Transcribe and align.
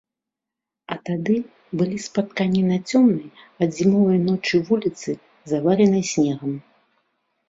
А 0.93 0.95
тады 1.07 1.33
былі 1.81 1.97
спатканні 2.05 2.63
на 2.69 2.77
цёмнай 2.91 3.27
ад 3.65 3.69
зімовай 3.81 4.17
ночы 4.29 4.55
вуліцы, 4.71 5.09
заваленай 5.53 6.03
снегам. 6.13 6.57